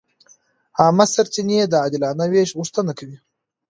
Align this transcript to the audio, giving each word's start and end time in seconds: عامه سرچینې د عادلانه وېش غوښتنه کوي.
عامه 0.79 1.05
سرچینې 1.13 1.57
د 1.69 1.73
عادلانه 1.83 2.25
وېش 2.31 2.49
غوښتنه 2.59 2.91
کوي. 2.99 3.17